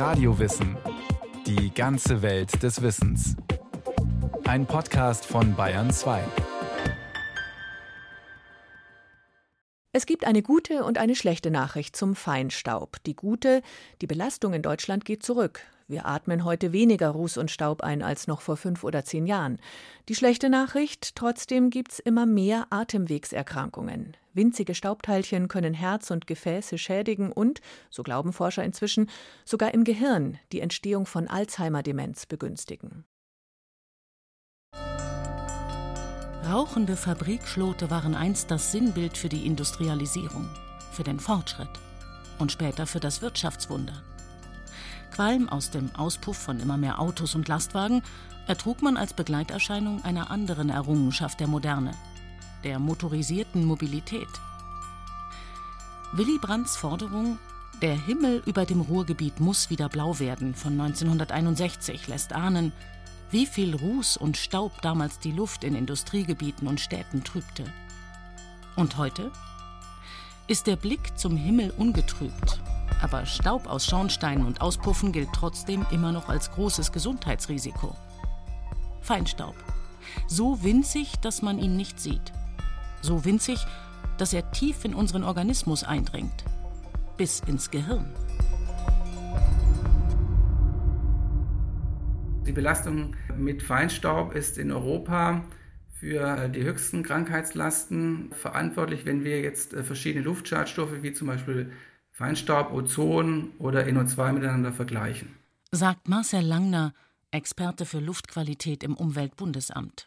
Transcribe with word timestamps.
Radiowissen. 0.00 0.78
Die 1.46 1.74
ganze 1.74 2.22
Welt 2.22 2.62
des 2.62 2.80
Wissens. 2.80 3.36
Ein 4.44 4.64
Podcast 4.64 5.26
von 5.26 5.54
Bayern 5.54 5.90
2. 5.90 6.24
Es 9.92 10.06
gibt 10.06 10.24
eine 10.24 10.40
gute 10.40 10.84
und 10.84 10.96
eine 10.96 11.14
schlechte 11.14 11.50
Nachricht 11.50 11.96
zum 11.96 12.16
Feinstaub. 12.16 12.96
Die 13.04 13.14
gute, 13.14 13.60
die 14.00 14.06
Belastung 14.06 14.54
in 14.54 14.62
Deutschland 14.62 15.04
geht 15.04 15.22
zurück. 15.22 15.60
Wir 15.90 16.06
atmen 16.06 16.44
heute 16.44 16.72
weniger 16.72 17.08
Ruß 17.08 17.36
und 17.36 17.50
Staub 17.50 17.82
ein 17.82 18.00
als 18.00 18.28
noch 18.28 18.42
vor 18.42 18.56
fünf 18.56 18.84
oder 18.84 19.04
zehn 19.04 19.26
Jahren. 19.26 19.58
Die 20.08 20.14
schlechte 20.14 20.48
Nachricht, 20.48 21.16
trotzdem 21.16 21.68
gibt 21.68 21.90
es 21.90 21.98
immer 21.98 22.26
mehr 22.26 22.68
Atemwegserkrankungen. 22.70 24.16
Winzige 24.32 24.76
Staubteilchen 24.76 25.48
können 25.48 25.74
Herz 25.74 26.12
und 26.12 26.28
Gefäße 26.28 26.78
schädigen 26.78 27.32
und, 27.32 27.60
so 27.90 28.04
glauben 28.04 28.32
Forscher 28.32 28.62
inzwischen, 28.62 29.10
sogar 29.44 29.74
im 29.74 29.82
Gehirn 29.82 30.38
die 30.52 30.60
Entstehung 30.60 31.06
von 31.06 31.26
Alzheimer-Demenz 31.26 32.26
begünstigen. 32.26 33.04
Rauchende 36.48 36.96
Fabrikschlote 36.96 37.90
waren 37.90 38.14
einst 38.14 38.52
das 38.52 38.70
Sinnbild 38.70 39.16
für 39.16 39.28
die 39.28 39.44
Industrialisierung, 39.44 40.48
für 40.92 41.02
den 41.02 41.18
Fortschritt 41.18 41.80
und 42.38 42.52
später 42.52 42.86
für 42.86 43.00
das 43.00 43.22
Wirtschaftswunder. 43.22 44.04
Qualm 45.10 45.48
aus 45.48 45.70
dem 45.70 45.94
Auspuff 45.94 46.36
von 46.36 46.60
immer 46.60 46.76
mehr 46.76 47.00
Autos 47.00 47.34
und 47.34 47.48
Lastwagen 47.48 48.02
ertrug 48.46 48.82
man 48.82 48.96
als 48.96 49.12
Begleiterscheinung 49.12 50.04
einer 50.04 50.30
anderen 50.30 50.70
Errungenschaft 50.70 51.40
der 51.40 51.46
Moderne, 51.46 51.92
der 52.64 52.78
motorisierten 52.78 53.64
Mobilität. 53.64 54.28
Willy 56.12 56.38
Brandts 56.40 56.76
Forderung, 56.76 57.38
der 57.82 57.94
Himmel 57.94 58.42
über 58.46 58.66
dem 58.66 58.80
Ruhrgebiet 58.80 59.40
muss 59.40 59.70
wieder 59.70 59.88
blau 59.88 60.18
werden, 60.18 60.54
von 60.54 60.72
1961 60.72 62.08
lässt 62.08 62.32
ahnen, 62.32 62.72
wie 63.30 63.46
viel 63.46 63.76
Ruß 63.76 64.16
und 64.16 64.36
Staub 64.36 64.82
damals 64.82 65.20
die 65.20 65.32
Luft 65.32 65.62
in 65.62 65.76
Industriegebieten 65.76 66.66
und 66.66 66.80
Städten 66.80 67.22
trübte. 67.22 67.64
Und 68.76 68.96
heute? 68.96 69.30
Ist 70.50 70.66
der 70.66 70.74
Blick 70.74 71.16
zum 71.16 71.36
Himmel 71.36 71.72
ungetrübt, 71.78 72.60
aber 73.00 73.24
Staub 73.24 73.68
aus 73.68 73.86
Schornsteinen 73.86 74.44
und 74.44 74.60
Auspuffen 74.60 75.12
gilt 75.12 75.28
trotzdem 75.32 75.86
immer 75.92 76.10
noch 76.10 76.28
als 76.28 76.50
großes 76.50 76.90
Gesundheitsrisiko. 76.90 77.94
Feinstaub. 79.00 79.54
So 80.26 80.64
winzig, 80.64 81.20
dass 81.20 81.42
man 81.42 81.60
ihn 81.60 81.76
nicht 81.76 82.00
sieht. 82.00 82.32
So 83.00 83.24
winzig, 83.24 83.64
dass 84.18 84.32
er 84.32 84.50
tief 84.50 84.84
in 84.84 84.92
unseren 84.92 85.22
Organismus 85.22 85.84
eindringt. 85.84 86.44
Bis 87.16 87.38
ins 87.46 87.70
Gehirn. 87.70 88.12
Die 92.44 92.52
Belastung 92.52 93.14
mit 93.36 93.62
Feinstaub 93.62 94.34
ist 94.34 94.58
in 94.58 94.72
Europa 94.72 95.44
für 96.00 96.48
die 96.48 96.64
höchsten 96.64 97.02
Krankheitslasten 97.02 98.32
verantwortlich, 98.32 99.04
wenn 99.04 99.22
wir 99.22 99.42
jetzt 99.42 99.74
äh, 99.74 99.84
verschiedene 99.84 100.24
Luftschadstoffe 100.24 101.02
wie 101.02 101.12
zum 101.12 101.26
Beispiel 101.26 101.72
Feinstaub, 102.10 102.72
Ozon 102.72 103.52
oder 103.58 103.82
NO2 103.82 104.32
miteinander 104.32 104.72
vergleichen. 104.72 105.36
Sagt 105.70 106.08
Marcel 106.08 106.42
Langner, 106.42 106.94
Experte 107.30 107.84
für 107.84 108.00
Luftqualität 108.00 108.82
im 108.82 108.96
Umweltbundesamt. 108.96 110.06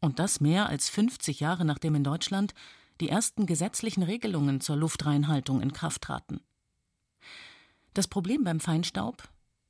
Und 0.00 0.20
das 0.20 0.40
mehr 0.40 0.68
als 0.68 0.88
50 0.88 1.40
Jahre 1.40 1.64
nachdem 1.64 1.96
in 1.96 2.04
Deutschland 2.04 2.54
die 3.00 3.08
ersten 3.08 3.46
gesetzlichen 3.46 4.04
Regelungen 4.04 4.60
zur 4.60 4.76
Luftreinhaltung 4.76 5.60
in 5.60 5.72
Kraft 5.72 6.02
traten. 6.02 6.40
Das 7.92 8.06
Problem 8.06 8.44
beim 8.44 8.60
Feinstaub, 8.60 9.24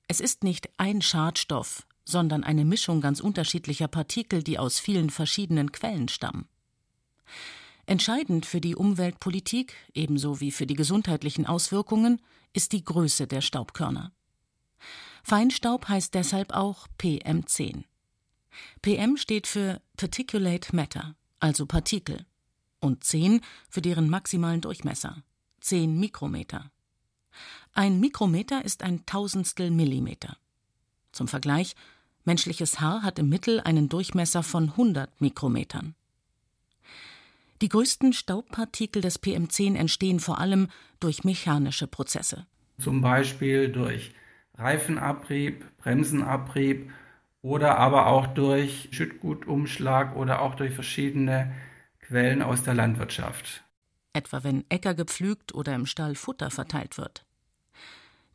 es 0.09 0.21
ist 0.21 0.45
nicht 0.45 0.69
ein 0.77 1.01
Schadstoff, 1.01 1.87
sondern 2.05 2.45
eine 2.45 2.65
Mischung 2.65 3.01
ganz 3.01 3.21
unterschiedlicher 3.21 3.89
Partikel, 3.89 4.43
die 4.43 4.59
aus 4.59 4.79
vielen 4.79 5.11
verschiedenen 5.11 5.73
Quellen 5.73 6.09
stammen. 6.09 6.49
Entscheidend 7.87 8.47
für 8.47 8.61
die 8.61 8.77
Umweltpolitik, 8.77 9.75
ebenso 9.93 10.41
wie 10.41 10.53
für 10.53 10.67
die 10.67 10.75
gesundheitlichen 10.75 11.47
Auswirkungen, 11.47 12.21
ist 12.53 12.73
die 12.73 12.85
Größe 12.85 13.27
der 13.27 13.41
Staubkörner. 13.41 14.13
Feinstaub 15.25 15.89
heißt 15.89 16.15
deshalb 16.15 16.53
auch 16.53 16.87
PM10. 17.01 17.85
PM 18.83 19.17
steht 19.17 19.47
für 19.47 19.81
Particulate 19.97 20.75
Matter, 20.77 21.15
also 21.41 21.67
Partikel, 21.67 22.27
und 22.81 23.05
10 23.05 23.41
für 23.69 23.81
deren 23.81 24.11
maximalen 24.11 24.61
Durchmesser, 24.61 25.23
10 25.61 25.99
Mikrometer. 25.99 26.71
Ein 27.73 28.01
Mikrometer 28.01 28.65
ist 28.65 28.83
ein 28.83 29.07
Tausendstel 29.07 29.71
Millimeter. 29.71 30.37
Zum 31.13 31.29
Vergleich, 31.29 31.75
menschliches 32.25 32.81
Haar 32.81 33.03
hat 33.03 33.19
im 33.19 33.29
Mittel 33.29 33.61
einen 33.61 33.89
Durchmesser 33.89 34.43
von 34.43 34.71
100 34.71 35.21
Mikrometern. 35.21 35.95
Die 37.61 37.69
größten 37.69 38.13
Staubpartikel 38.13 39.03
des 39.03 39.23
PM10 39.23 39.77
entstehen 39.77 40.19
vor 40.19 40.39
allem 40.39 40.69
durch 40.99 41.23
mechanische 41.23 41.87
Prozesse. 41.87 42.47
Zum 42.79 43.01
Beispiel 43.01 43.71
durch 43.71 44.13
Reifenabrieb, 44.55 45.65
Bremsenabrieb 45.79 46.91
oder 47.41 47.79
aber 47.79 48.07
auch 48.07 48.27
durch 48.29 48.89
Schüttgutumschlag 48.91 50.17
oder 50.17 50.43
auch 50.43 50.57
durch 50.57 50.75
verschiedene 50.75 51.53
Quellen 52.01 52.43
aus 52.43 52.63
der 52.63 52.75
Landwirtschaft. 52.75 53.65
Etwa 54.13 54.45
wenn 54.45 54.65
Äcker 54.69 54.95
gepflügt 54.95 55.55
oder 55.55 55.75
im 55.75 55.87
Stall 55.87 56.15
Futter 56.15 56.51
verteilt 56.51 56.99
wird. 56.99 57.25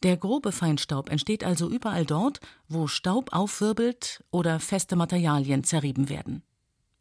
Der 0.04 0.16
grobe 0.18 0.52
Feinstaub 0.52 1.10
entsteht 1.10 1.44
also 1.44 1.70
überall 1.70 2.06
dort, 2.06 2.40
wo 2.68 2.88
Staub 2.88 3.34
aufwirbelt 3.34 4.24
oder 4.30 4.60
feste 4.60 4.96
Materialien 4.96 5.64
zerrieben 5.64 6.10
werden. 6.10 6.44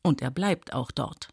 Und 0.02 0.22
er 0.22 0.30
bleibt 0.30 0.72
auch 0.72 0.90
dort. 0.90 1.28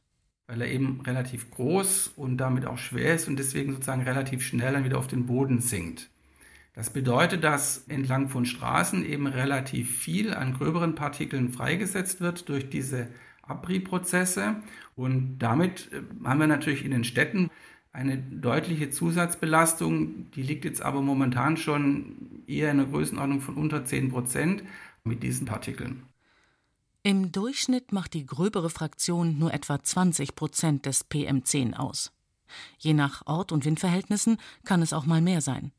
Weil 0.47 0.61
er 0.61 0.71
eben 0.71 1.01
relativ 1.01 1.51
groß 1.51 2.11
und 2.15 2.37
damit 2.37 2.65
auch 2.65 2.77
schwer 2.77 3.15
ist 3.15 3.27
und 3.27 3.37
deswegen 3.37 3.71
sozusagen 3.71 4.01
relativ 4.01 4.45
schnell 4.45 4.73
dann 4.73 4.83
wieder 4.83 4.97
auf 4.97 5.07
den 5.07 5.25
Boden 5.25 5.61
sinkt. 5.61 6.09
Das 6.73 6.89
bedeutet, 6.89 7.43
dass 7.43 7.85
entlang 7.87 8.29
von 8.29 8.45
Straßen 8.45 9.05
eben 9.05 9.27
relativ 9.27 9.95
viel 9.95 10.33
an 10.33 10.55
gröberen 10.55 10.95
Partikeln 10.95 11.49
freigesetzt 11.53 12.19
wird 12.19 12.49
durch 12.49 12.69
diese 12.69 13.09
Abriebprozesse. 13.43 14.55
Und 14.95 15.37
damit 15.39 15.91
äh, 15.91 16.01
haben 16.25 16.39
wir 16.39 16.47
natürlich 16.47 16.83
in 16.83 16.91
den 16.91 17.03
Städten 17.03 17.51
eine 17.93 18.17
deutliche 18.17 18.89
Zusatzbelastung, 18.89 20.31
die 20.31 20.41
liegt 20.41 20.65
jetzt 20.65 20.81
aber 20.81 21.01
momentan 21.01 21.57
schon 21.57 22.43
eher 22.47 22.71
in 22.71 22.77
der 22.77 22.87
Größenordnung 22.87 23.39
von 23.39 23.55
unter 23.55 23.85
10 23.85 24.09
Prozent 24.09 24.63
mit 25.03 25.21
diesen 25.21 25.45
Partikeln. 25.45 26.03
Im 27.03 27.31
Durchschnitt 27.31 27.91
macht 27.91 28.15
die 28.15 28.25
gröbere 28.25 28.69
Fraktion 28.69 29.37
nur 29.37 29.53
etwa 29.53 29.81
20 29.81 30.35
Prozent 30.35 30.85
des 30.87 31.09
PM10 31.09 31.75
aus. 31.75 32.11
Je 32.79 32.93
nach 32.93 33.27
Ort 33.27 33.51
und 33.51 33.65
Windverhältnissen 33.65 34.37
kann 34.63 34.81
es 34.81 34.93
auch 34.93 35.05
mal 35.05 35.21
mehr 35.21 35.41
sein. 35.41 35.71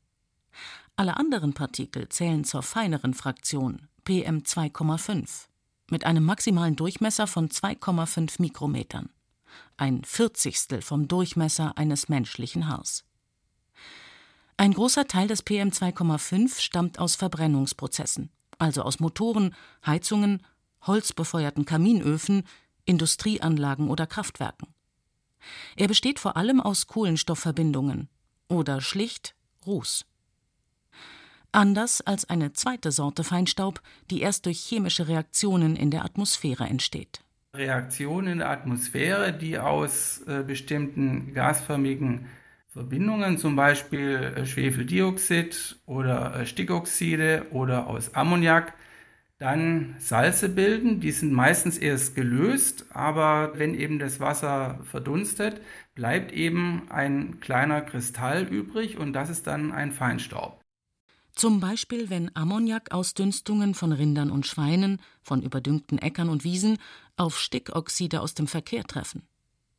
Alle 0.95 1.17
anderen 1.17 1.53
Partikel 1.53 2.07
zählen 2.07 2.45
zur 2.45 2.63
feineren 2.63 3.13
Fraktion 3.13 3.89
PM2,5 4.05 5.47
mit 5.91 6.05
einem 6.05 6.23
maximalen 6.23 6.77
Durchmesser 6.77 7.27
von 7.27 7.49
2,5 7.49 8.41
Mikrometern 8.41 9.09
ein 9.77 10.03
Vierzigstel 10.03 10.81
vom 10.81 11.07
Durchmesser 11.07 11.77
eines 11.77 12.09
menschlichen 12.09 12.67
Haars. 12.67 13.03
Ein 14.57 14.73
großer 14.73 15.07
Teil 15.07 15.27
des 15.27 15.45
PM2,5 15.45 16.61
stammt 16.61 16.99
aus 16.99 17.15
Verbrennungsprozessen, 17.15 18.29
also 18.57 18.83
aus 18.83 18.99
Motoren, 18.99 19.53
Heizungen, 19.85 20.45
holzbefeuerten 20.81 21.65
Kaminöfen, 21.65 22.43
Industrieanlagen 22.85 23.89
oder 23.89 24.07
Kraftwerken. 24.07 24.73
Er 25.75 25.87
besteht 25.87 26.19
vor 26.19 26.37
allem 26.37 26.61
aus 26.61 26.87
Kohlenstoffverbindungen 26.87 28.09
oder 28.47 28.81
schlicht 28.81 29.35
Ruß. 29.65 30.05
Anders 31.51 32.01
als 32.01 32.29
eine 32.29 32.53
zweite 32.53 32.91
Sorte 32.91 33.23
Feinstaub, 33.23 33.81
die 34.09 34.21
erst 34.21 34.45
durch 34.45 34.59
chemische 34.59 35.07
Reaktionen 35.07 35.75
in 35.75 35.89
der 35.89 36.03
Atmosphäre 36.03 36.65
entsteht. 36.65 37.24
Reaktionen 37.57 38.33
in 38.33 38.37
der 38.39 38.49
Atmosphäre, 38.49 39.33
die 39.33 39.57
aus 39.57 40.21
äh, 40.27 40.43
bestimmten 40.43 41.33
gasförmigen 41.33 42.27
Verbindungen, 42.67 43.37
zum 43.37 43.55
Beispiel 43.55 44.33
äh, 44.35 44.45
Schwefeldioxid 44.45 45.77
oder 45.85 46.35
äh, 46.35 46.45
Stickoxide 46.45 47.47
oder 47.51 47.87
aus 47.87 48.13
Ammoniak, 48.13 48.73
dann 49.37 49.95
Salze 49.99 50.49
bilden. 50.49 50.99
Die 50.99 51.11
sind 51.11 51.31
meistens 51.31 51.77
erst 51.77 52.15
gelöst, 52.15 52.85
aber 52.89 53.53
wenn 53.55 53.75
eben 53.75 53.99
das 53.99 54.19
Wasser 54.19 54.79
verdunstet, 54.91 55.61
bleibt 55.93 56.31
eben 56.31 56.83
ein 56.89 57.39
kleiner 57.39 57.81
Kristall 57.81 58.43
übrig 58.43 58.97
und 58.97 59.13
das 59.13 59.29
ist 59.29 59.47
dann 59.47 59.71
ein 59.71 59.91
Feinstaub. 59.91 60.61
Zum 61.35 61.59
Beispiel, 61.59 62.09
wenn 62.09 62.31
Ammoniakausdünstungen 62.33 63.73
von 63.73 63.91
Rindern 63.91 64.31
und 64.31 64.45
Schweinen, 64.47 65.01
von 65.21 65.41
überdüngten 65.41 65.97
Äckern 65.97 66.29
und 66.29 66.45
Wiesen 66.45 66.77
auf 67.17 67.39
Stickoxide 67.39 68.21
aus 68.21 68.33
dem 68.33 68.47
Verkehr 68.47 68.83
treffen. 68.83 69.27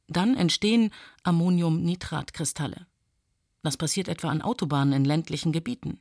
Dann 0.09 0.37
entstehen 0.37 0.93
Ammoniumnitratkristalle. 1.25 2.87
Das 3.63 3.77
passiert 3.77 4.09
etwa 4.09 4.29
an 4.29 4.43
Autobahnen 4.43 4.93
in 4.93 5.05
ländlichen 5.05 5.53
Gebieten. 5.53 6.01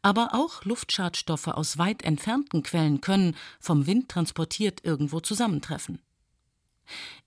Aber 0.00 0.30
auch 0.32 0.64
Luftschadstoffe 0.64 1.48
aus 1.48 1.76
weit 1.76 2.02
entfernten 2.02 2.62
Quellen 2.62 3.02
können, 3.02 3.36
vom 3.60 3.86
Wind 3.86 4.08
transportiert, 4.08 4.84
irgendwo 4.84 5.20
zusammentreffen. 5.20 6.00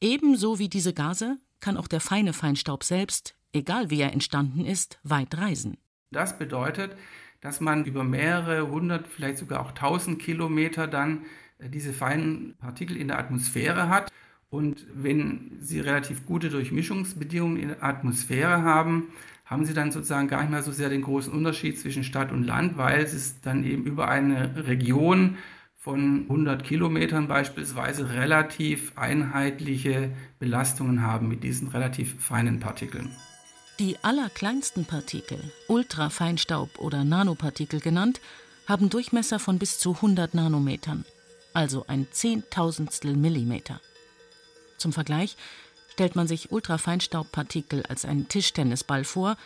Ebenso 0.01 0.57
wie 0.57 0.69
diese 0.69 0.93
Gase 0.93 1.37
kann 1.59 1.77
auch 1.77 1.87
der 1.87 2.01
feine 2.01 2.33
Feinstaub 2.33 2.83
selbst, 2.83 3.35
egal 3.53 3.89
wie 3.91 4.01
er 4.01 4.13
entstanden 4.13 4.65
ist, 4.65 4.99
weit 5.03 5.37
reisen. 5.37 5.77
Das 6.11 6.37
bedeutet, 6.37 6.97
dass 7.41 7.61
man 7.61 7.85
über 7.85 8.03
mehrere 8.03 8.67
hundert, 8.69 9.07
vielleicht 9.07 9.37
sogar 9.37 9.65
auch 9.65 9.71
tausend 9.73 10.19
Kilometer 10.19 10.87
dann 10.87 11.25
diese 11.59 11.93
feinen 11.93 12.55
Partikel 12.59 12.97
in 12.97 13.07
der 13.07 13.19
Atmosphäre 13.19 13.89
hat. 13.89 14.11
Und 14.49 14.85
wenn 14.93 15.57
Sie 15.61 15.79
relativ 15.79 16.25
gute 16.25 16.49
Durchmischungsbedingungen 16.49 17.57
in 17.57 17.67
der 17.69 17.83
Atmosphäre 17.83 18.61
haben, 18.61 19.07
haben 19.45 19.65
Sie 19.65 19.73
dann 19.73 19.91
sozusagen 19.91 20.27
gar 20.27 20.41
nicht 20.41 20.51
mehr 20.51 20.63
so 20.63 20.71
sehr 20.71 20.89
den 20.89 21.01
großen 21.01 21.33
Unterschied 21.33 21.79
zwischen 21.79 22.03
Stadt 22.03 22.31
und 22.31 22.43
Land, 22.43 22.77
weil 22.77 23.01
es 23.01 23.41
dann 23.41 23.63
eben 23.63 23.83
über 23.83 24.07
eine 24.07 24.67
Region 24.67 25.37
von 25.83 26.21
100 26.29 26.63
Kilometern 26.63 27.27
beispielsweise 27.27 28.13
relativ 28.13 28.93
einheitliche 28.95 30.11
Belastungen 30.39 31.01
haben 31.01 31.27
mit 31.27 31.43
diesen 31.43 31.67
relativ 31.67 32.23
feinen 32.23 32.61
Partikeln. 32.61 33.09
Die 33.79 33.97
allerkleinsten 34.01 34.85
Partikel, 34.85 35.39
Ultrafeinstaub 35.67 36.79
oder 36.79 37.03
Nanopartikel 37.03 37.81
genannt, 37.81 38.21
haben 38.65 38.89
Durchmesser 38.89 39.39
von 39.39 39.59
bis 39.59 39.77
zu 39.77 39.95
100 39.95 40.33
Nanometern, 40.33 41.03
also 41.53 41.85
ein 41.87 42.07
Zehntausendstel 42.11 43.15
Millimeter. 43.15 43.79
Zum 44.77 44.93
Vergleich 44.93 45.37
stellt 45.91 46.15
man 46.15 46.27
sich 46.27 46.51
Ultrafeinstaubpartikel 46.51 47.83
als 47.87 48.05
einen 48.05 48.27
Tischtennisball 48.27 49.03
vor, 49.03 49.37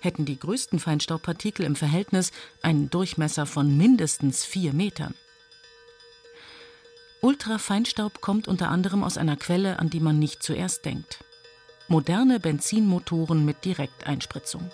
hätten 0.00 0.24
die 0.24 0.38
größten 0.38 0.78
Feinstaubpartikel 0.78 1.64
im 1.64 1.76
Verhältnis 1.76 2.32
einen 2.62 2.88
Durchmesser 2.90 3.46
von 3.46 3.76
mindestens 3.76 4.44
vier 4.44 4.72
Metern. 4.72 5.14
Ultrafeinstaub 7.20 8.22
kommt 8.22 8.48
unter 8.48 8.70
anderem 8.70 9.04
aus 9.04 9.18
einer 9.18 9.36
Quelle, 9.36 9.78
an 9.78 9.90
die 9.90 10.00
man 10.00 10.18
nicht 10.18 10.42
zuerst 10.42 10.86
denkt. 10.86 11.22
Moderne 11.86 12.40
Benzinmotoren 12.40 13.44
mit 13.44 13.64
Direkteinspritzung. 13.64 14.70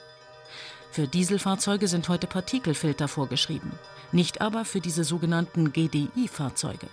Für 0.97 1.07
Dieselfahrzeuge 1.07 1.89
sind 1.89 2.09
heute 2.09 2.27
Partikelfilter 2.27 3.07
vorgeschrieben, 3.07 3.71
nicht 4.13 4.41
aber 4.41 4.65
für 4.65 4.81
diese 4.81 5.05
sogenannten 5.05 5.71
GDI-Fahrzeuge. 5.71 6.87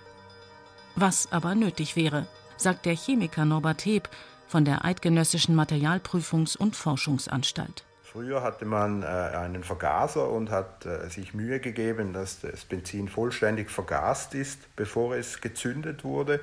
Was 0.97 1.31
aber 1.31 1.55
nötig 1.55 1.95
wäre, 1.95 2.27
sagt 2.57 2.85
der 2.85 2.97
Chemiker 2.97 3.45
Norbert 3.45 3.85
Heb 3.85 4.09
von 4.45 4.65
der 4.65 4.83
Eidgenössischen 4.83 5.57
Materialprüfungs- 5.57 6.57
und 6.57 6.75
Forschungsanstalt. 6.75 7.85
Früher 8.01 8.43
hatte 8.43 8.65
man 8.65 9.03
äh, 9.03 9.05
einen 9.05 9.63
Vergaser 9.63 10.29
und 10.29 10.51
hat 10.51 10.85
äh, 10.85 11.09
sich 11.09 11.33
Mühe 11.33 11.61
gegeben, 11.61 12.11
dass 12.11 12.41
das 12.41 12.65
Benzin 12.65 13.07
vollständig 13.07 13.71
vergast 13.71 14.35
ist, 14.35 14.59
bevor 14.75 15.15
es 15.15 15.39
gezündet 15.39 16.03
wurde. 16.03 16.41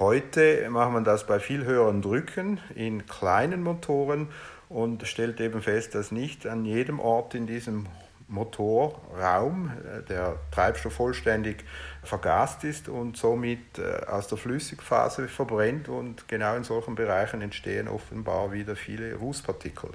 Heute 0.00 0.68
macht 0.70 0.92
man 0.92 1.04
das 1.04 1.24
bei 1.24 1.38
viel 1.38 1.64
höheren 1.64 2.02
Drücken 2.02 2.60
in 2.74 3.06
kleinen 3.06 3.62
Motoren 3.62 4.28
und 4.68 5.06
stellt 5.06 5.40
eben 5.40 5.62
fest, 5.62 5.94
dass 5.94 6.12
nicht 6.12 6.46
an 6.46 6.64
jedem 6.64 7.00
Ort 7.00 7.34
in 7.34 7.46
diesem 7.46 7.86
Motorraum 8.28 9.70
äh, 9.70 10.02
der 10.02 10.38
Treibstoff 10.50 10.94
vollständig 10.94 11.64
vergast 12.02 12.64
ist 12.64 12.88
und 12.88 13.16
somit 13.16 13.78
aus 14.08 14.28
der 14.28 14.38
Flüssigphase 14.38 15.28
verbrennt 15.28 15.88
und 15.88 16.28
genau 16.28 16.56
in 16.56 16.64
solchen 16.64 16.94
Bereichen 16.94 17.40
entstehen 17.40 17.88
offenbar 17.88 18.52
wieder 18.52 18.76
viele 18.76 19.14
Rußpartikel. 19.14 19.90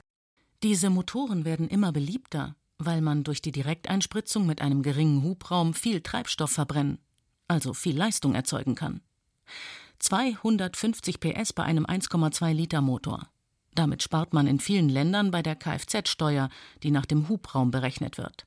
Diese 0.63 0.89
Motoren 0.89 1.43
werden 1.43 1.67
immer 1.67 1.91
beliebter, 1.91 2.55
weil 2.77 3.01
man 3.01 3.23
durch 3.23 3.41
die 3.41 3.51
Direkteinspritzung 3.51 4.45
mit 4.45 4.61
einem 4.61 4.83
geringen 4.83 5.23
Hubraum 5.23 5.73
viel 5.73 6.01
Treibstoff 6.01 6.51
verbrennen, 6.51 6.99
also 7.47 7.73
viel 7.73 7.97
Leistung 7.97 8.35
erzeugen 8.35 8.75
kann. 8.75 9.01
250 9.99 11.19
PS 11.19 11.53
bei 11.53 11.63
einem 11.63 11.85
1,2 11.85 12.53
Liter 12.53 12.81
Motor. 12.81 13.30
Damit 13.73 14.03
spart 14.03 14.33
man 14.33 14.47
in 14.47 14.59
vielen 14.59 14.89
Ländern 14.89 15.31
bei 15.31 15.41
der 15.41 15.55
Kfz-Steuer, 15.55 16.49
die 16.83 16.91
nach 16.91 17.05
dem 17.05 17.29
Hubraum 17.29 17.71
berechnet 17.71 18.17
wird. 18.17 18.45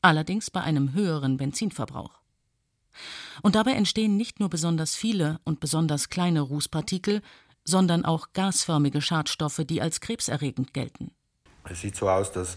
Allerdings 0.00 0.50
bei 0.50 0.60
einem 0.60 0.94
höheren 0.94 1.36
Benzinverbrauch. 1.36 2.20
Und 3.42 3.54
dabei 3.56 3.72
entstehen 3.72 4.16
nicht 4.16 4.40
nur 4.40 4.48
besonders 4.48 4.94
viele 4.94 5.40
und 5.44 5.60
besonders 5.60 6.08
kleine 6.10 6.40
Rußpartikel, 6.40 7.22
sondern 7.64 8.04
auch 8.04 8.28
gasförmige 8.32 9.00
Schadstoffe, 9.00 9.62
die 9.66 9.80
als 9.80 10.00
krebserregend 10.00 10.74
gelten. 10.74 11.10
Es 11.68 11.80
sieht 11.80 11.96
so 11.96 12.08
aus, 12.08 12.30
dass 12.32 12.56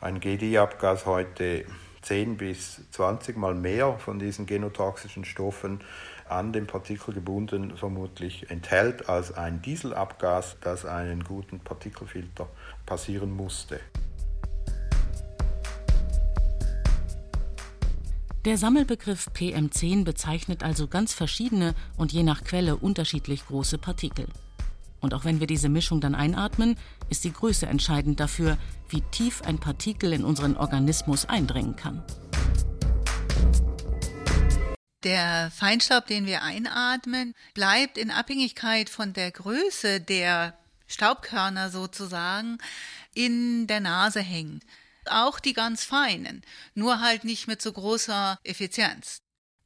ein 0.00 0.20
GDI-Abgas 0.20 1.06
heute 1.06 1.66
10 2.02 2.36
bis 2.36 2.80
20 2.90 3.36
Mal 3.36 3.54
mehr 3.54 3.98
von 3.98 4.18
diesen 4.18 4.46
genotoxischen 4.46 5.24
Stoffen 5.24 5.80
an 6.28 6.52
den 6.52 6.66
Partikel 6.66 7.14
gebunden 7.14 7.76
vermutlich 7.76 8.50
enthält 8.50 9.08
als 9.08 9.32
ein 9.32 9.62
Dieselabgas, 9.62 10.56
das 10.60 10.84
einen 10.84 11.24
guten 11.24 11.60
Partikelfilter 11.60 12.48
passieren 12.86 13.30
musste. 13.30 13.80
Der 18.44 18.58
Sammelbegriff 18.58 19.28
PM10 19.34 20.04
bezeichnet 20.04 20.62
also 20.62 20.86
ganz 20.86 21.14
verschiedene 21.14 21.74
und 21.96 22.12
je 22.12 22.22
nach 22.22 22.44
Quelle 22.44 22.76
unterschiedlich 22.76 23.46
große 23.46 23.78
Partikel. 23.78 24.26
Und 25.00 25.14
auch 25.14 25.24
wenn 25.24 25.40
wir 25.40 25.46
diese 25.46 25.70
Mischung 25.70 26.02
dann 26.02 26.14
einatmen, 26.14 26.76
ist 27.08 27.24
die 27.24 27.32
Größe 27.32 27.66
entscheidend 27.66 28.20
dafür, 28.20 28.58
wie 28.88 29.00
tief 29.00 29.42
ein 29.42 29.58
Partikel 29.58 30.12
in 30.12 30.24
unseren 30.24 30.56
Organismus 30.56 31.26
eindringen 31.26 31.76
kann. 31.76 32.02
Der 35.04 35.50
Feinstaub, 35.50 36.06
den 36.06 36.24
wir 36.24 36.42
einatmen, 36.42 37.34
bleibt 37.52 37.98
in 37.98 38.10
Abhängigkeit 38.10 38.88
von 38.88 39.12
der 39.12 39.30
Größe 39.30 40.00
der 40.00 40.56
Staubkörner 40.86 41.68
sozusagen 41.68 42.56
in 43.14 43.66
der 43.66 43.80
Nase 43.80 44.20
hängen. 44.20 44.60
Auch 45.04 45.40
die 45.40 45.52
ganz 45.52 45.84
feinen, 45.84 46.40
nur 46.74 47.00
halt 47.00 47.24
nicht 47.24 47.46
mit 47.46 47.60
so 47.60 47.70
großer 47.72 48.38
Effizienz. 48.44 49.20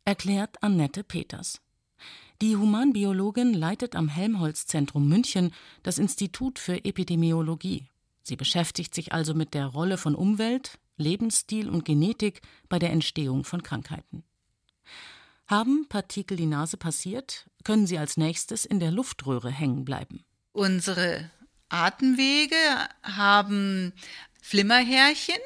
Erklärt 0.04 0.60
Annette 0.60 1.04
Peters. 1.04 1.60
Die 2.42 2.56
Humanbiologin 2.56 3.54
leitet 3.54 3.94
am 3.94 4.08
Helmholtz-Zentrum 4.08 5.08
München 5.08 5.52
das 5.84 5.98
Institut 5.98 6.58
für 6.58 6.84
Epidemiologie. 6.84 7.86
Sie 8.22 8.36
beschäftigt 8.36 8.92
sich 8.92 9.12
also 9.12 9.34
mit 9.34 9.54
der 9.54 9.66
Rolle 9.66 9.98
von 9.98 10.16
Umwelt, 10.16 10.78
Lebensstil 10.96 11.68
und 11.68 11.84
Genetik 11.84 12.42
bei 12.68 12.80
der 12.80 12.90
Entstehung 12.90 13.44
von 13.44 13.62
Krankheiten. 13.62 14.24
Haben 15.48 15.86
Partikel 15.88 16.36
die 16.36 16.46
Nase 16.46 16.76
passiert, 16.76 17.48
können 17.64 17.86
sie 17.86 17.98
als 17.98 18.18
nächstes 18.18 18.66
in 18.66 18.80
der 18.80 18.90
Luftröhre 18.90 19.50
hängen 19.50 19.86
bleiben. 19.86 20.24
Unsere 20.52 21.30
Atemwege 21.70 22.56
haben 23.02 23.94
Flimmerhärchen 24.42 25.40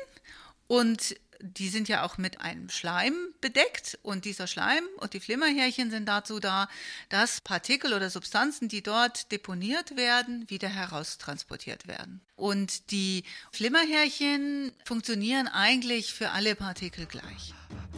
und 0.66 1.16
die 1.42 1.68
sind 1.68 1.88
ja 1.88 2.04
auch 2.04 2.18
mit 2.18 2.40
einem 2.40 2.68
Schleim 2.68 3.14
bedeckt 3.40 3.98
und 4.02 4.24
dieser 4.24 4.46
Schleim 4.46 4.84
und 4.98 5.12
die 5.12 5.20
Flimmerhärchen 5.20 5.90
sind 5.90 6.06
dazu 6.06 6.40
da, 6.40 6.68
dass 7.08 7.40
Partikel 7.40 7.92
oder 7.92 8.10
Substanzen, 8.10 8.68
die 8.68 8.82
dort 8.82 9.30
deponiert 9.32 9.96
werden, 9.96 10.48
wieder 10.48 10.68
heraustransportiert 10.68 11.86
werden. 11.88 12.20
Und 12.36 12.90
die 12.90 13.24
Flimmerhärchen 13.52 14.72
funktionieren 14.84 15.48
eigentlich 15.48 16.14
für 16.14 16.30
alle 16.30 16.54
Partikel 16.54 17.06
gleich. 17.06 17.54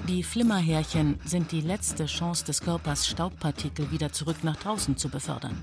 Die 0.08 0.22
Flimmerhärchen 0.22 1.20
sind 1.24 1.52
die 1.52 1.60
letzte 1.60 2.06
Chance 2.06 2.44
des 2.44 2.60
Körpers, 2.60 3.06
Staubpartikel 3.06 3.90
wieder 3.90 4.12
zurück 4.12 4.42
nach 4.42 4.56
draußen 4.56 4.96
zu 4.96 5.08
befördern. 5.08 5.62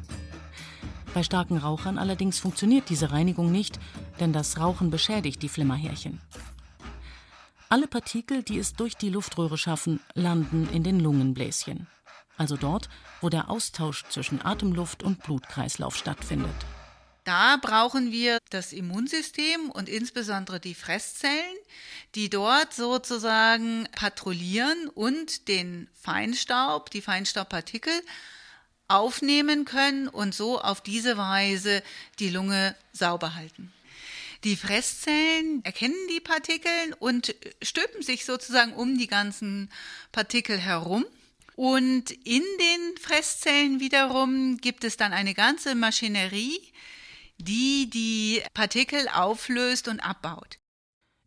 Bei 1.13 1.23
starken 1.23 1.57
Rauchern 1.57 1.97
allerdings 1.97 2.39
funktioniert 2.39 2.89
diese 2.89 3.11
Reinigung 3.11 3.51
nicht, 3.51 3.79
denn 4.19 4.31
das 4.31 4.57
Rauchen 4.57 4.91
beschädigt 4.91 5.41
die 5.41 5.49
Flimmerhärchen. 5.49 6.21
Alle 7.71 7.87
Partikel, 7.87 8.43
die 8.43 8.59
es 8.59 8.73
durch 8.73 8.97
die 8.97 9.07
Luftröhre 9.07 9.57
schaffen, 9.57 10.01
landen 10.13 10.67
in 10.73 10.83
den 10.83 10.99
Lungenbläschen, 10.99 11.87
also 12.35 12.57
dort, 12.57 12.89
wo 13.21 13.29
der 13.29 13.49
Austausch 13.49 14.03
zwischen 14.09 14.45
Atemluft 14.45 15.03
und 15.03 15.23
Blutkreislauf 15.23 15.95
stattfindet. 15.95 16.53
Da 17.23 17.55
brauchen 17.55 18.11
wir 18.11 18.39
das 18.49 18.73
Immunsystem 18.73 19.71
und 19.71 19.87
insbesondere 19.87 20.59
die 20.59 20.75
Fresszellen, 20.75 21.55
die 22.13 22.29
dort 22.29 22.73
sozusagen 22.73 23.87
patrouillieren 23.93 24.89
und 24.89 25.47
den 25.47 25.87
Feinstaub, 25.93 26.89
die 26.89 27.01
Feinstaubpartikel 27.01 27.93
aufnehmen 28.89 29.63
können 29.63 30.09
und 30.09 30.35
so 30.35 30.59
auf 30.59 30.81
diese 30.81 31.15
Weise 31.15 31.83
die 32.19 32.31
Lunge 32.31 32.75
sauber 32.91 33.33
halten. 33.33 33.71
Die 34.43 34.55
Fresszellen 34.55 35.63
erkennen 35.63 36.07
die 36.09 36.19
Partikel 36.19 36.95
und 36.99 37.35
stülpen 37.61 38.01
sich 38.01 38.25
sozusagen 38.25 38.73
um 38.73 38.97
die 38.97 39.07
ganzen 39.07 39.69
Partikel 40.11 40.57
herum. 40.57 41.05
Und 41.55 42.09
in 42.09 42.41
den 42.41 42.97
Fresszellen 42.99 43.79
wiederum 43.79 44.57
gibt 44.57 44.83
es 44.83 44.97
dann 44.97 45.13
eine 45.13 45.35
ganze 45.35 45.75
Maschinerie, 45.75 46.59
die 47.37 47.89
die 47.89 48.41
Partikel 48.53 49.07
auflöst 49.13 49.87
und 49.87 49.99
abbaut. 49.99 50.57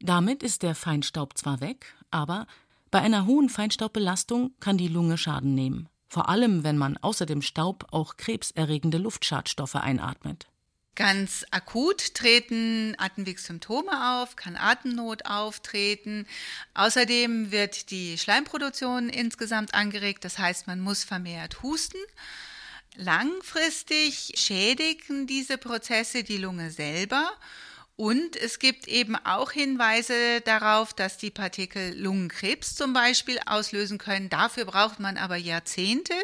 Damit 0.00 0.42
ist 0.42 0.62
der 0.62 0.74
Feinstaub 0.74 1.38
zwar 1.38 1.60
weg, 1.60 1.94
aber 2.10 2.46
bei 2.90 3.00
einer 3.00 3.26
hohen 3.26 3.48
Feinstaubbelastung 3.48 4.54
kann 4.60 4.76
die 4.76 4.88
Lunge 4.88 5.18
Schaden 5.18 5.54
nehmen, 5.54 5.88
vor 6.08 6.28
allem 6.28 6.64
wenn 6.64 6.78
man 6.78 6.96
außer 6.96 7.26
dem 7.26 7.42
Staub 7.42 7.86
auch 7.92 8.16
krebserregende 8.16 8.98
Luftschadstoffe 8.98 9.76
einatmet. 9.76 10.48
Ganz 10.96 11.44
akut 11.50 12.14
treten 12.14 12.94
Atemwegssymptome 12.98 14.20
auf, 14.20 14.36
kann 14.36 14.56
Atemnot 14.56 15.26
auftreten. 15.26 16.26
Außerdem 16.74 17.50
wird 17.50 17.90
die 17.90 18.16
Schleimproduktion 18.16 19.08
insgesamt 19.08 19.74
angeregt, 19.74 20.24
das 20.24 20.38
heißt, 20.38 20.68
man 20.68 20.80
muss 20.80 21.02
vermehrt 21.02 21.62
husten. 21.62 21.98
Langfristig 22.96 24.34
schädigen 24.36 25.26
diese 25.26 25.58
Prozesse 25.58 26.22
die 26.22 26.36
Lunge 26.36 26.70
selber 26.70 27.28
und 27.96 28.36
es 28.36 28.58
gibt 28.58 28.88
eben 28.88 29.14
auch 29.16 29.52
Hinweise 29.52 30.40
darauf, 30.40 30.94
dass 30.94 31.16
die 31.16 31.30
Partikel 31.30 31.96
Lungenkrebs 31.96 32.74
zum 32.74 32.92
Beispiel 32.92 33.38
auslösen 33.46 33.98
können. 33.98 34.30
Dafür 34.30 34.64
braucht 34.64 34.98
man 34.98 35.16
aber 35.16 35.36
Jahrzehnte. 35.36 36.14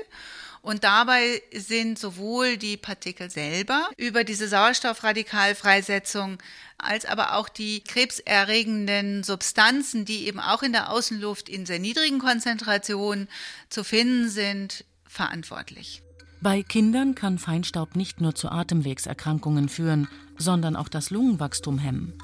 Und 0.62 0.84
dabei 0.84 1.42
sind 1.54 1.98
sowohl 1.98 2.58
die 2.58 2.76
Partikel 2.76 3.30
selber 3.30 3.88
über 3.96 4.24
diese 4.24 4.46
Sauerstoffradikalfreisetzung 4.46 6.38
als 6.76 7.04
aber 7.04 7.36
auch 7.36 7.48
die 7.48 7.82
krebserregenden 7.82 9.22
Substanzen, 9.22 10.04
die 10.04 10.26
eben 10.26 10.40
auch 10.40 10.62
in 10.62 10.72
der 10.72 10.90
Außenluft 10.90 11.48
in 11.48 11.66
sehr 11.66 11.78
niedrigen 11.78 12.18
Konzentrationen 12.18 13.28
zu 13.68 13.84
finden 13.84 14.28
sind, 14.28 14.84
verantwortlich. 15.06 16.02
Bei 16.40 16.62
Kindern 16.62 17.14
kann 17.14 17.38
Feinstaub 17.38 17.96
nicht 17.96 18.20
nur 18.20 18.34
zu 18.34 18.48
Atemwegserkrankungen 18.48 19.68
führen, 19.68 20.08
sondern 20.38 20.74
auch 20.74 20.88
das 20.88 21.10
Lungenwachstum 21.10 21.78
hemmen. 21.78 22.14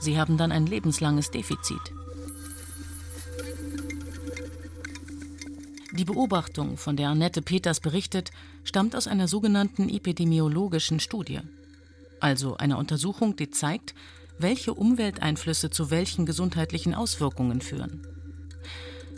Sie 0.00 0.18
haben 0.18 0.38
dann 0.38 0.52
ein 0.52 0.66
lebenslanges 0.66 1.30
Defizit. 1.30 1.92
Die 5.96 6.04
Beobachtung, 6.04 6.76
von 6.76 6.96
der 6.96 7.08
Annette 7.08 7.40
Peters 7.40 7.80
berichtet, 7.80 8.30
stammt 8.64 8.94
aus 8.94 9.06
einer 9.06 9.28
sogenannten 9.28 9.88
epidemiologischen 9.88 11.00
Studie. 11.00 11.40
Also 12.20 12.58
einer 12.58 12.76
Untersuchung, 12.76 13.34
die 13.36 13.48
zeigt, 13.48 13.94
welche 14.38 14.74
Umwelteinflüsse 14.74 15.70
zu 15.70 15.90
welchen 15.90 16.26
gesundheitlichen 16.26 16.94
Auswirkungen 16.94 17.62
führen. 17.62 18.06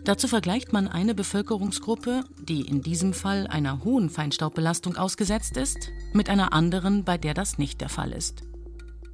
Dazu 0.05 0.29
vergleicht 0.29 0.73
man 0.73 0.87
eine 0.87 1.17
Bevölkerungsgruppe, 1.17 2.23
die 2.41 2.61
in 2.61 2.81
diesem 2.81 3.13
Fall 3.13 3.49
einer 3.49 3.83
hohen 3.83 4.09
Feinstaubbelastung 4.09 4.97
ausgesetzt 4.97 5.57
ist, 5.57 5.91
mit 6.13 6.31
einer 6.31 6.53
anderen, 6.53 7.03
bei 7.03 7.19
der 7.19 7.35
das 7.35 7.59
nicht 7.59 7.81
der 7.81 7.89
Fall 7.89 8.13
ist. 8.13 8.45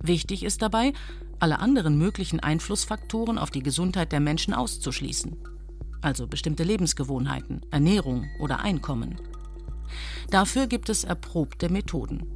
Wichtig 0.03 0.43
ist 0.43 0.61
dabei, 0.61 0.93
alle 1.39 1.61
anderen 1.61 1.97
möglichen 1.97 2.41
Einflussfaktoren 2.41 3.39
auf 3.39 3.51
die 3.51 3.63
Gesundheit 3.63 4.13
der 4.13 4.21
Menschen 4.21 4.53
auszuschließen 4.53 5.54
also 6.05 6.27
bestimmte 6.27 6.63
Lebensgewohnheiten, 6.63 7.63
Ernährung 7.71 8.27
oder 8.39 8.61
Einkommen. 8.61 9.17
Dafür 10.31 10.67
gibt 10.67 10.89
es 10.89 11.05
erprobte 11.05 11.69
Methoden. 11.69 12.27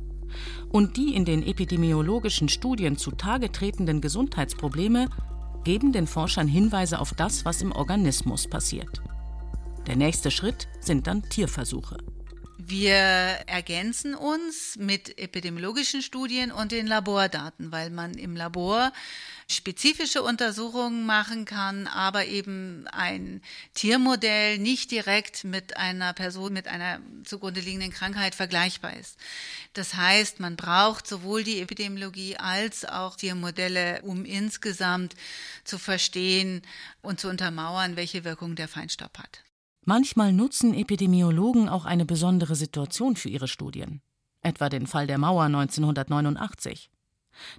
Und 0.70 0.96
die 0.96 1.14
in 1.14 1.24
den 1.24 1.42
epidemiologischen 1.46 2.48
Studien 2.48 2.96
zutage 2.96 3.50
tretenden 3.50 4.00
Gesundheitsprobleme 4.00 5.08
geben 5.64 5.92
den 5.92 6.06
Forschern 6.06 6.48
Hinweise 6.48 7.00
auf 7.00 7.14
das, 7.14 7.44
was 7.44 7.62
im 7.62 7.72
Organismus 7.72 8.46
passiert. 8.46 9.02
Der 9.86 9.96
nächste 9.96 10.30
Schritt 10.30 10.68
sind 10.80 11.06
dann 11.06 11.22
Tierversuche. 11.22 11.96
Wir 12.70 12.96
ergänzen 13.46 14.14
uns 14.14 14.76
mit 14.76 15.18
epidemiologischen 15.18 16.02
Studien 16.02 16.52
und 16.52 16.70
den 16.70 16.86
Labordaten, 16.86 17.72
weil 17.72 17.88
man 17.88 18.12
im 18.12 18.36
Labor 18.36 18.92
spezifische 19.50 20.22
Untersuchungen 20.22 21.06
machen 21.06 21.46
kann, 21.46 21.86
aber 21.86 22.26
eben 22.26 22.86
ein 22.88 23.40
Tiermodell 23.72 24.58
nicht 24.58 24.90
direkt 24.90 25.44
mit 25.44 25.78
einer 25.78 26.12
Person 26.12 26.52
mit 26.52 26.68
einer 26.68 27.00
zugrunde 27.24 27.60
liegenden 27.60 27.90
Krankheit 27.90 28.34
vergleichbar 28.34 28.94
ist. 28.98 29.16
Das 29.72 29.94
heißt, 29.94 30.38
man 30.38 30.56
braucht 30.56 31.06
sowohl 31.06 31.44
die 31.44 31.62
Epidemiologie 31.62 32.36
als 32.36 32.84
auch 32.84 33.16
Tiermodelle, 33.16 34.02
um 34.02 34.26
insgesamt 34.26 35.14
zu 35.64 35.78
verstehen 35.78 36.60
und 37.00 37.18
zu 37.18 37.30
untermauern, 37.30 37.96
welche 37.96 38.24
Wirkung 38.24 38.56
der 38.56 38.68
Feinstaub 38.68 39.16
hat. 39.16 39.47
Manchmal 39.88 40.34
nutzen 40.34 40.74
Epidemiologen 40.74 41.70
auch 41.70 41.86
eine 41.86 42.04
besondere 42.04 42.56
Situation 42.56 43.16
für 43.16 43.30
ihre 43.30 43.48
Studien, 43.48 44.02
etwa 44.42 44.68
den 44.68 44.86
Fall 44.86 45.06
der 45.06 45.16
Mauer 45.16 45.44
1989. 45.44 46.90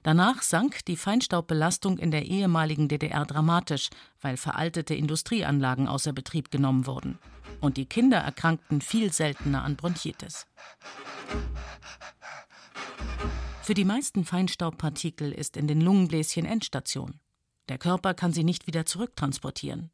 Danach 0.03 0.43
sank 0.43 0.85
die 0.85 0.95
Feinstaubbelastung 0.95 1.97
in 1.97 2.11
der 2.11 2.27
ehemaligen 2.27 2.87
DDR 2.87 3.25
dramatisch, 3.25 3.89
weil 4.21 4.37
veraltete 4.37 4.93
Industrieanlagen 4.93 5.87
außer 5.87 6.13
Betrieb 6.13 6.51
genommen 6.51 6.85
wurden. 6.85 7.17
Und 7.61 7.77
die 7.77 7.87
Kinder 7.87 8.19
erkrankten 8.19 8.79
viel 8.81 9.11
seltener 9.11 9.63
an 9.63 9.75
Bronchitis. 9.75 10.45
Für 13.63 13.73
die 13.73 13.85
meisten 13.85 14.23
Feinstaubpartikel 14.23 15.31
ist 15.31 15.57
in 15.57 15.67
den 15.67 15.81
Lungenbläschen 15.81 16.45
Endstation. 16.45 17.19
Der 17.69 17.79
Körper 17.79 18.13
kann 18.13 18.33
sie 18.33 18.43
nicht 18.43 18.67
wieder 18.67 18.85
zurücktransportieren 18.85 19.89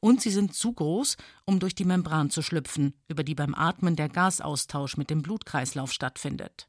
und 0.00 0.20
sie 0.20 0.30
sind 0.30 0.54
zu 0.54 0.72
groß, 0.72 1.16
um 1.44 1.60
durch 1.60 1.74
die 1.74 1.84
Membran 1.84 2.30
zu 2.30 2.42
schlüpfen, 2.42 2.94
über 3.08 3.24
die 3.24 3.34
beim 3.34 3.54
Atmen 3.54 3.96
der 3.96 4.08
Gasaustausch 4.08 4.96
mit 4.96 5.10
dem 5.10 5.22
Blutkreislauf 5.22 5.92
stattfindet. 5.92 6.68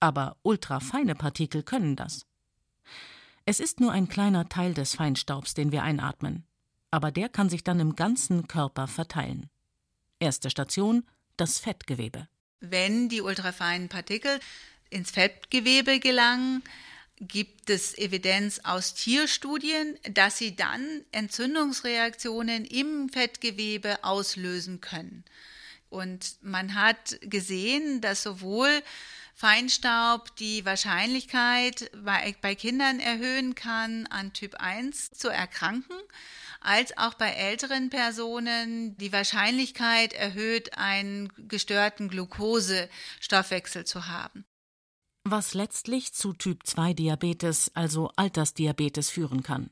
Aber 0.00 0.36
ultrafeine 0.42 1.14
Partikel 1.14 1.62
können 1.62 1.96
das. 1.96 2.26
Es 3.44 3.60
ist 3.60 3.80
nur 3.80 3.92
ein 3.92 4.08
kleiner 4.08 4.48
Teil 4.48 4.74
des 4.74 4.94
Feinstaubs, 4.94 5.54
den 5.54 5.72
wir 5.72 5.82
einatmen, 5.82 6.44
aber 6.90 7.10
der 7.10 7.28
kann 7.28 7.48
sich 7.48 7.64
dann 7.64 7.80
im 7.80 7.96
ganzen 7.96 8.46
Körper 8.46 8.86
verteilen. 8.86 9.48
Erste 10.20 10.50
Station 10.50 11.04
das 11.36 11.58
Fettgewebe. 11.58 12.28
Wenn 12.60 13.08
die 13.08 13.20
ultrafeinen 13.20 13.88
Partikel 13.88 14.38
ins 14.90 15.10
Fettgewebe 15.10 15.98
gelangen, 15.98 16.62
gibt 17.28 17.70
es 17.70 17.96
Evidenz 17.96 18.60
aus 18.64 18.94
Tierstudien, 18.94 19.96
dass 20.10 20.38
sie 20.38 20.56
dann 20.56 21.04
Entzündungsreaktionen 21.12 22.64
im 22.64 23.08
Fettgewebe 23.08 24.02
auslösen 24.02 24.80
können. 24.80 25.24
Und 25.88 26.36
man 26.42 26.74
hat 26.74 27.18
gesehen, 27.20 28.00
dass 28.00 28.22
sowohl 28.22 28.82
Feinstaub 29.34 30.34
die 30.36 30.64
Wahrscheinlichkeit 30.64 31.90
bei, 32.04 32.34
bei 32.40 32.54
Kindern 32.54 32.98
erhöhen 32.98 33.54
kann, 33.54 34.06
an 34.08 34.32
Typ 34.32 34.56
1 34.56 35.12
zu 35.12 35.28
erkranken, 35.28 35.96
als 36.60 36.96
auch 36.98 37.14
bei 37.14 37.30
älteren 37.30 37.88
Personen 37.88 38.96
die 38.98 39.12
Wahrscheinlichkeit 39.12 40.12
erhöht, 40.12 40.76
einen 40.76 41.32
gestörten 41.48 42.08
Glukosestoffwechsel 42.08 43.84
zu 43.84 44.08
haben 44.08 44.44
was 45.24 45.54
letztlich 45.54 46.12
zu 46.12 46.32
Typ-2-Diabetes, 46.32 47.70
also 47.74 48.10
Altersdiabetes, 48.16 49.10
führen 49.10 49.42
kann. 49.42 49.70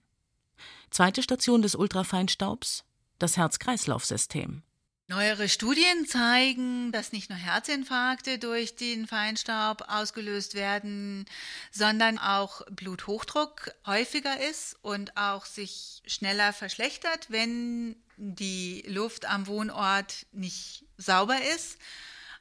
Zweite 0.91 1.23
Station 1.23 1.63
des 1.63 1.75
Ultrafeinstaubs 1.75 2.85
das 3.19 3.37
Herz-Kreislauf-System. 3.37 4.63
Neuere 5.11 5.49
Studien 5.49 6.07
zeigen, 6.07 6.93
dass 6.93 7.11
nicht 7.11 7.31
nur 7.31 7.39
Herzinfarkte 7.39 8.39
durch 8.39 8.77
den 8.77 9.09
Feinstaub 9.09 9.83
ausgelöst 9.89 10.55
werden, 10.55 11.27
sondern 11.73 12.17
auch 12.17 12.63
Bluthochdruck 12.71 13.73
häufiger 13.85 14.41
ist 14.49 14.77
und 14.83 15.17
auch 15.17 15.47
sich 15.47 16.03
schneller 16.07 16.53
verschlechtert, 16.53 17.27
wenn 17.29 17.97
die 18.17 18.85
Luft 18.87 19.29
am 19.29 19.49
Wohnort 19.49 20.27
nicht 20.31 20.85
sauber 20.97 21.39
ist. 21.57 21.77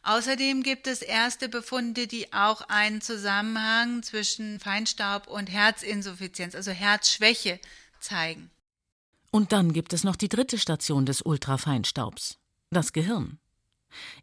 Außerdem 0.03 0.63
gibt 0.63 0.87
es 0.87 1.01
erste 1.01 1.49
Befunde, 1.49 2.07
die 2.07 2.31
auch 2.31 2.61
einen 2.69 3.01
Zusammenhang 3.01 4.01
zwischen 4.01 4.59
Feinstaub 4.59 5.27
und 5.27 5.51
Herzinsuffizienz, 5.51 6.55
also 6.55 6.71
Herzschwäche, 6.71 7.59
zeigen. 7.99 8.49
Und 9.31 9.51
dann 9.51 9.73
gibt 9.73 9.93
es 9.93 10.03
noch 10.03 10.15
die 10.15 10.29
dritte 10.29 10.57
Station 10.57 11.05
des 11.05 11.21
Ultrafeinstaubs, 11.21 12.39
das 12.71 12.93
Gehirn. 12.93 13.39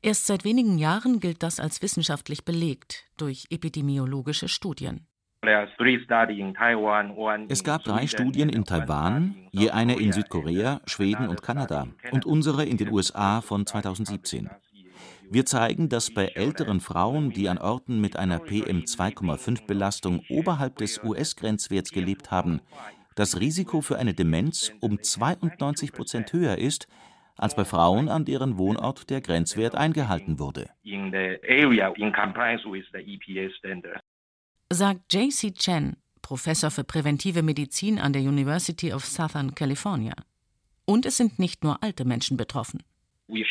Erst 0.02 0.26
seit 0.26 0.44
wenigen 0.44 0.78
Jahren 0.78 1.20
gilt 1.20 1.42
das 1.42 1.60
als 1.60 1.82
wissenschaftlich 1.82 2.44
belegt 2.44 3.04
durch 3.16 3.46
epidemiologische 3.50 4.48
Studien. 4.48 5.06
Es 7.48 7.62
gab 7.62 7.84
drei 7.84 8.06
Studien 8.06 8.48
in 8.48 8.64
Taiwan, 8.64 9.48
je 9.52 9.70
eine 9.70 9.96
in 9.98 10.12
Südkorea, 10.12 10.80
Schweden 10.86 11.28
und 11.28 11.42
Kanada 11.42 11.86
und 12.10 12.24
unsere 12.24 12.64
in 12.64 12.78
den 12.78 12.90
USA 12.90 13.40
von 13.40 13.66
2017. 13.66 14.50
Wir 15.28 15.44
zeigen, 15.44 15.88
dass 15.88 16.12
bei 16.12 16.26
älteren 16.28 16.80
Frauen, 16.80 17.30
die 17.30 17.48
an 17.48 17.58
Orten 17.58 18.00
mit 18.00 18.16
einer 18.16 18.38
PM2,5-Belastung 18.38 20.22
oberhalb 20.28 20.76
des 20.76 21.02
US-Grenzwerts 21.02 21.90
gelebt 21.90 22.30
haben, 22.30 22.60
das 23.16 23.40
Risiko 23.40 23.80
für 23.80 23.98
eine 23.98 24.14
Demenz 24.14 24.72
um 24.80 25.02
92 25.02 25.92
Prozent 25.92 26.32
höher 26.32 26.58
ist 26.58 26.86
als 27.38 27.54
bei 27.54 27.64
Frauen, 27.64 28.08
an 28.08 28.24
deren 28.24 28.56
Wohnort 28.58 29.10
der 29.10 29.20
Grenzwert 29.20 29.74
eingehalten 29.74 30.38
wurde. 30.38 30.70
Sagt 34.70 35.14
J.C. 35.14 35.52
Chen, 35.52 35.96
Professor 36.22 36.70
für 36.70 36.84
präventive 36.84 37.42
Medizin 37.42 37.98
an 37.98 38.12
der 38.12 38.22
University 38.22 38.92
of 38.92 39.04
Southern 39.04 39.54
California. 39.54 40.14
Und 40.84 41.06
es 41.06 41.16
sind 41.16 41.38
nicht 41.38 41.62
nur 41.62 41.82
alte 41.82 42.04
Menschen 42.04 42.36
betroffen. 42.36 42.82
Wir 43.28 43.44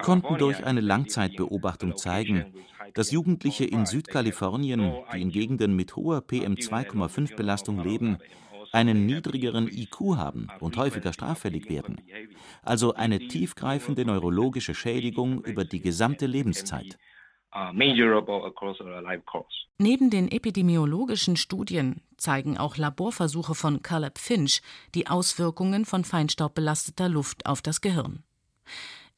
konnten 0.00 0.36
durch 0.36 0.62
eine 0.64 0.82
Langzeitbeobachtung 0.82 1.96
zeigen, 1.96 2.52
dass 2.92 3.10
Jugendliche 3.10 3.64
in 3.64 3.86
Südkalifornien, 3.86 4.92
die 5.12 5.22
in 5.22 5.30
Gegenden 5.30 5.74
mit 5.74 5.96
hoher 5.96 6.18
PM2,5-Belastung 6.18 7.82
leben, 7.82 8.18
einen 8.72 9.06
niedrigeren 9.06 9.68
IQ 9.68 10.16
haben 10.16 10.48
und 10.60 10.76
häufiger 10.76 11.14
straffällig 11.14 11.70
werden, 11.70 12.02
also 12.62 12.92
eine 12.94 13.18
tiefgreifende 13.18 14.04
neurologische 14.04 14.74
Schädigung 14.74 15.42
über 15.42 15.64
die 15.64 15.80
gesamte 15.80 16.26
Lebenszeit. 16.26 16.98
Neben 19.78 20.10
den 20.10 20.30
epidemiologischen 20.30 21.36
Studien 21.36 22.02
zeigen 22.16 22.58
auch 22.58 22.76
Laborversuche 22.76 23.54
von 23.54 23.82
Caleb 23.82 24.18
Finch 24.18 24.62
die 24.94 25.06
Auswirkungen 25.06 25.84
von 25.84 26.04
feinstaubbelasteter 26.04 27.08
Luft 27.08 27.46
auf 27.46 27.62
das 27.62 27.80
Gehirn. 27.80 28.22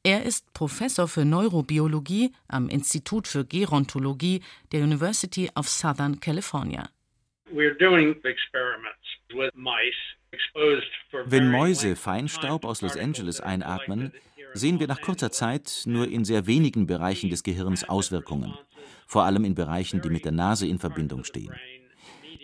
Er 0.03 0.23
ist 0.23 0.53
Professor 0.53 1.07
für 1.09 1.25
Neurobiologie 1.25 2.31
am 2.47 2.69
Institut 2.69 3.27
für 3.27 3.43
Gerontologie 3.43 4.41
der 4.71 4.83
University 4.83 5.49
of 5.55 5.67
Southern 5.67 6.21
California. 6.21 6.89
Wenn 11.25 11.51
Mäuse 11.51 11.95
Feinstaub 11.95 12.63
aus 12.63 12.81
Los 12.81 12.95
Angeles 12.95 13.41
einatmen, 13.41 14.13
sehen 14.53 14.79
wir 14.79 14.87
nach 14.87 15.01
kurzer 15.01 15.31
Zeit 15.31 15.83
nur 15.85 16.07
in 16.07 16.25
sehr 16.25 16.47
wenigen 16.47 16.87
Bereichen 16.87 17.29
des 17.29 17.43
Gehirns 17.43 17.87
Auswirkungen, 17.87 18.53
vor 19.07 19.23
allem 19.23 19.45
in 19.45 19.55
Bereichen, 19.55 20.01
die 20.01 20.09
mit 20.09 20.25
der 20.25 20.31
Nase 20.31 20.67
in 20.67 20.79
Verbindung 20.79 21.23
stehen. 21.23 21.53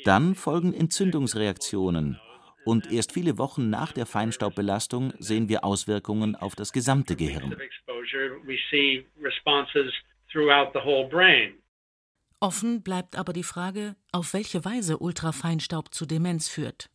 Dann 0.04 0.36
folgen 0.36 0.74
Entzündungsreaktionen 0.74 2.20
und 2.66 2.92
erst 2.92 3.12
viele 3.12 3.38
Wochen 3.38 3.70
nach 3.70 3.92
der 3.92 4.06
Feinstaubbelastung 4.06 5.14
sehen 5.20 5.50
wir 5.50 5.64
Auswirkungen 5.64 6.36
auf 6.36 6.56
das 6.56 6.74
gesamte 6.74 7.16
Gehirn. 7.16 7.56
Offen 12.40 12.84
bleibt 12.84 13.16
aber 13.18 13.34
die 13.34 13.44
Frage, 13.44 13.96
auf 14.12 14.34
welche 14.34 14.66
Weise 14.66 14.98
Ultrafeinstaub 14.98 15.94
zu 15.94 16.06
Demenz 16.06 16.50
führt. 16.50 16.90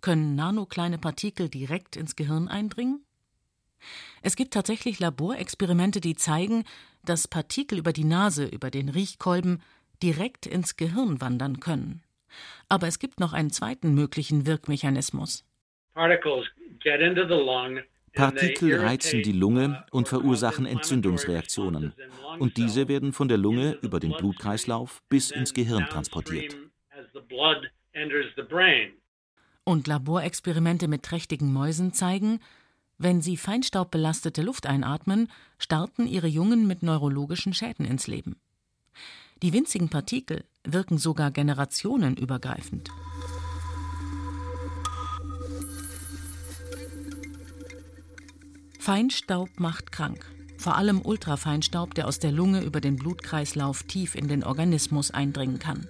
Können 0.00 0.34
nanokleine 0.34 0.98
Partikel 0.98 1.48
direkt 1.48 1.96
ins 1.96 2.14
Gehirn 2.14 2.48
eindringen? 2.48 3.05
Es 4.22 4.36
gibt 4.36 4.54
tatsächlich 4.54 4.98
Laborexperimente, 4.98 6.00
die 6.00 6.16
zeigen, 6.16 6.64
dass 7.04 7.28
Partikel 7.28 7.78
über 7.78 7.92
die 7.92 8.04
Nase, 8.04 8.46
über 8.46 8.70
den 8.70 8.88
Riechkolben 8.88 9.62
direkt 10.02 10.46
ins 10.46 10.76
Gehirn 10.76 11.20
wandern 11.20 11.60
können. 11.60 12.02
Aber 12.68 12.86
es 12.86 12.98
gibt 12.98 13.20
noch 13.20 13.32
einen 13.32 13.50
zweiten 13.50 13.94
möglichen 13.94 14.46
Wirkmechanismus. 14.46 15.44
Partikel 18.12 18.80
reizen 18.80 19.22
die 19.22 19.32
Lunge 19.32 19.84
und 19.90 20.08
verursachen 20.08 20.66
Entzündungsreaktionen. 20.66 21.92
Und 22.38 22.56
diese 22.56 22.88
werden 22.88 23.12
von 23.12 23.28
der 23.28 23.38
Lunge 23.38 23.78
über 23.82 24.00
den 24.00 24.12
Blutkreislauf 24.12 25.02
bis 25.08 25.30
ins 25.30 25.54
Gehirn 25.54 25.86
transportiert. 25.86 26.56
Und 29.64 29.86
Laborexperimente 29.86 30.88
mit 30.88 31.02
trächtigen 31.02 31.52
Mäusen 31.52 31.92
zeigen, 31.92 32.40
wenn 32.98 33.20
sie 33.20 33.36
feinstaubbelastete 33.36 34.42
Luft 34.42 34.66
einatmen, 34.66 35.28
starten 35.58 36.06
ihre 36.06 36.28
Jungen 36.28 36.66
mit 36.66 36.82
neurologischen 36.82 37.52
Schäden 37.52 37.84
ins 37.84 38.06
Leben. 38.06 38.36
Die 39.42 39.52
winzigen 39.52 39.90
Partikel 39.90 40.44
wirken 40.64 40.96
sogar 40.96 41.30
generationenübergreifend. 41.30 42.90
Feinstaub 48.78 49.48
macht 49.58 49.92
krank, 49.92 50.24
vor 50.58 50.76
allem 50.76 51.02
Ultrafeinstaub, 51.02 51.94
der 51.94 52.06
aus 52.06 52.18
der 52.18 52.32
Lunge 52.32 52.62
über 52.62 52.80
den 52.80 52.96
Blutkreislauf 52.96 53.82
tief 53.82 54.14
in 54.14 54.28
den 54.28 54.44
Organismus 54.44 55.10
eindringen 55.10 55.58
kann. 55.58 55.88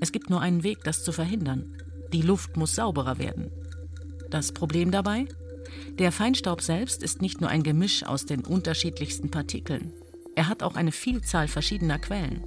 Es 0.00 0.12
gibt 0.12 0.28
nur 0.28 0.40
einen 0.40 0.62
Weg, 0.62 0.84
das 0.84 1.04
zu 1.04 1.12
verhindern. 1.12 1.76
Die 2.12 2.22
Luft 2.22 2.56
muss 2.56 2.74
sauberer 2.74 3.18
werden. 3.18 3.50
Das 4.30 4.52
Problem 4.52 4.90
dabei? 4.90 5.26
Der 5.98 6.12
Feinstaub 6.12 6.62
selbst 6.62 7.02
ist 7.02 7.22
nicht 7.22 7.40
nur 7.40 7.50
ein 7.50 7.62
Gemisch 7.62 8.04
aus 8.04 8.26
den 8.26 8.44
unterschiedlichsten 8.44 9.30
Partikeln. 9.30 9.92
Er 10.34 10.48
hat 10.48 10.62
auch 10.62 10.76
eine 10.76 10.92
Vielzahl 10.92 11.48
verschiedener 11.48 11.98
Quellen. 11.98 12.44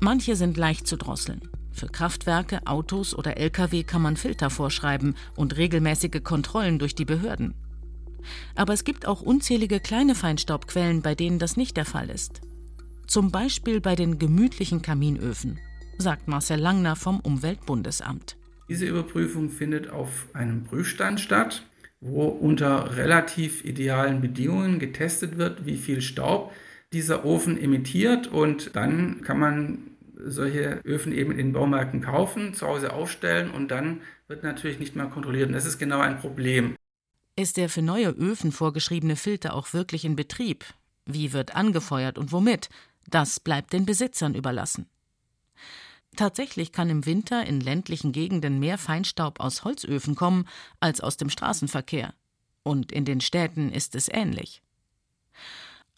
Manche 0.00 0.36
sind 0.36 0.56
leicht 0.56 0.86
zu 0.86 0.96
drosseln. 0.96 1.40
Für 1.72 1.88
Kraftwerke, 1.88 2.66
Autos 2.66 3.16
oder 3.16 3.36
Lkw 3.36 3.82
kann 3.82 4.02
man 4.02 4.16
Filter 4.16 4.48
vorschreiben 4.48 5.16
und 5.34 5.56
regelmäßige 5.56 6.22
Kontrollen 6.22 6.78
durch 6.78 6.94
die 6.94 7.04
Behörden. 7.04 7.54
Aber 8.54 8.72
es 8.72 8.84
gibt 8.84 9.06
auch 9.06 9.22
unzählige 9.22 9.80
kleine 9.80 10.14
Feinstaubquellen, 10.14 11.02
bei 11.02 11.14
denen 11.14 11.38
das 11.38 11.56
nicht 11.56 11.76
der 11.76 11.84
Fall 11.84 12.10
ist. 12.10 12.42
Zum 13.06 13.30
Beispiel 13.30 13.80
bei 13.80 13.96
den 13.96 14.18
gemütlichen 14.18 14.82
Kaminöfen, 14.82 15.58
sagt 15.98 16.28
Marcel 16.28 16.60
Langner 16.60 16.96
vom 16.96 17.20
Umweltbundesamt. 17.20 18.36
Diese 18.68 18.86
Überprüfung 18.86 19.50
findet 19.50 19.90
auf 19.90 20.28
einem 20.32 20.64
Prüfstand 20.64 21.20
statt 21.20 21.66
wo 22.06 22.26
unter 22.26 22.98
relativ 22.98 23.64
idealen 23.64 24.20
Bedingungen 24.20 24.78
getestet 24.78 25.38
wird, 25.38 25.64
wie 25.64 25.78
viel 25.78 26.02
Staub 26.02 26.52
dieser 26.92 27.24
Ofen 27.24 27.58
emittiert 27.58 28.26
und 28.26 28.76
dann 28.76 29.22
kann 29.22 29.38
man 29.38 29.78
solche 30.18 30.80
Öfen 30.84 31.12
eben 31.12 31.32
in 31.32 31.54
Baumärkten 31.54 32.02
kaufen, 32.02 32.52
zu 32.52 32.66
Hause 32.66 32.92
aufstellen 32.92 33.50
und 33.50 33.70
dann 33.70 34.02
wird 34.28 34.42
natürlich 34.42 34.78
nicht 34.78 34.94
mehr 34.96 35.06
kontrolliert. 35.06 35.48
Und 35.48 35.54
das 35.54 35.64
ist 35.64 35.78
genau 35.78 36.00
ein 36.00 36.18
Problem. 36.18 36.76
Ist 37.36 37.56
der 37.56 37.70
für 37.70 37.82
neue 37.82 38.10
Öfen 38.10 38.52
vorgeschriebene 38.52 39.16
Filter 39.16 39.54
auch 39.54 39.72
wirklich 39.72 40.04
in 40.04 40.14
Betrieb? 40.14 40.64
Wie 41.06 41.32
wird 41.32 41.56
angefeuert 41.56 42.18
und 42.18 42.32
womit? 42.32 42.68
Das 43.08 43.40
bleibt 43.40 43.72
den 43.72 43.86
Besitzern 43.86 44.34
überlassen. 44.34 44.86
Tatsächlich 46.16 46.70
kann 46.70 46.90
im 46.90 47.06
Winter 47.06 47.44
in 47.44 47.60
ländlichen 47.60 48.12
Gegenden 48.12 48.60
mehr 48.60 48.78
Feinstaub 48.78 49.40
aus 49.40 49.64
Holzöfen 49.64 50.14
kommen 50.14 50.46
als 50.78 51.00
aus 51.00 51.16
dem 51.16 51.28
Straßenverkehr. 51.28 52.14
Und 52.62 52.92
in 52.92 53.04
den 53.04 53.20
Städten 53.20 53.72
ist 53.72 53.94
es 53.94 54.08
ähnlich. 54.08 54.62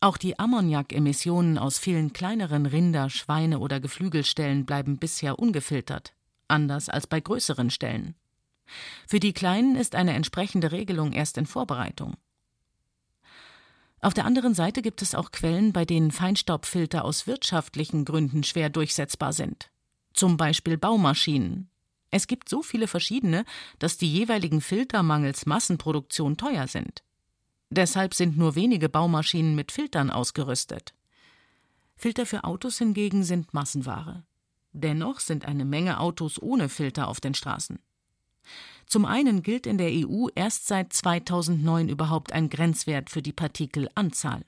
Auch 0.00 0.16
die 0.16 0.38
Ammoniakemissionen 0.38 1.59
aus 1.59 1.79
vielen 1.79 2.12
kleineren 2.12 2.66
Rinder-, 2.66 3.11
Schweine- 3.11 3.59
oder 3.59 3.81
Geflügelstellen 3.81 4.64
bleiben 4.64 4.98
bisher 4.98 5.38
ungefiltert, 5.38 6.14
anders 6.48 6.88
als 6.88 7.07
bei 7.07 7.20
größeren 7.20 7.70
Stellen. 7.70 8.14
Für 9.07 9.20
die 9.20 9.33
kleinen 9.33 9.76
ist 9.76 9.94
eine 9.94 10.14
entsprechende 10.14 10.72
Regelung 10.72 11.12
erst 11.12 11.38
in 11.38 11.46
Vorbereitung. 11.46 12.14
Auf 14.00 14.14
der 14.14 14.24
anderen 14.24 14.55
Seite 14.55 14.83
gibt 14.83 15.02
es 15.02 15.14
auch 15.14 15.31
Quellen, 15.31 15.72
bei 15.72 15.85
denen 15.85 16.11
Feinstaubfilter 16.11 17.05
aus 17.05 17.26
wirtschaftlichen 17.26 18.05
Gründen 18.05 18.44
schwer 18.44 18.70
durchsetzbar 18.70 19.33
sind 19.33 19.70
zum 20.16 20.37
Beispiel 20.37 20.76
Baumaschinen. 20.79 21.70
Es 22.11 22.26
gibt 22.26 22.48
so 22.48 22.62
viele 22.62 22.88
verschiedene, 22.88 23.44
dass 23.79 23.98
die 23.98 24.11
jeweiligen 24.11 24.61
Filter 24.61 25.02
mangels 25.02 25.46
Massenproduktion 25.46 26.37
teuer 26.37 26.66
sind. 26.66 27.02
Deshalb 27.70 28.14
sind 28.14 28.38
nur 28.38 28.55
wenige 28.55 28.88
Baumaschinen 28.88 29.55
mit 29.55 29.72
Filtern 29.72 30.11
ausgerüstet. 30.11 30.94
Filter 31.96 32.26
für 32.26 32.44
Autos 32.44 32.79
hingegen 32.79 33.22
sind 33.22 33.55
Massenware. 33.55 34.24
Dennoch 34.72 35.20
sind 35.20 35.46
eine 35.46 35.64
Menge 35.64 35.98
Autos 35.98 36.40
ohne 36.40 36.68
Filter 36.68 37.09
auf 37.09 37.20
den 37.20 37.35
Straßen. 37.35 37.79
Zum 38.87 39.05
einen 39.05 39.42
gilt 39.42 39.66
in 39.66 39.79
der 39.79 39.90
EU 39.90 40.29
erst 40.35 40.68
seit 40.68 40.92
2009 40.92 41.88
überhaupt 41.88 42.33
ein 42.33 42.48
Grenzwert 42.48 43.11
für 43.11 43.22
die 43.22 43.33
Partikelanzahl. 43.33 44.44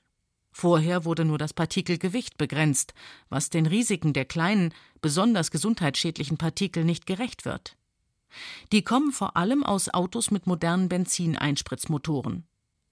Vorher 0.51 1.05
wurde 1.05 1.25
nur 1.25 1.37
das 1.37 1.53
Partikelgewicht 1.53 2.37
begrenzt, 2.37 2.93
was 3.29 3.49
den 3.49 3.65
Risiken 3.65 4.13
der 4.13 4.25
kleinen, 4.25 4.73
besonders 5.01 5.51
gesundheitsschädlichen 5.51 6.37
Partikel 6.37 6.83
nicht 6.83 7.05
gerecht 7.05 7.45
wird. 7.45 7.77
Die 8.71 8.83
kommen 8.83 9.11
vor 9.11 9.37
allem 9.37 9.63
aus 9.63 9.93
Autos 9.93 10.31
mit 10.31 10.47
modernen 10.47 10.89
Benzineinspritzmotoren. 10.89 12.45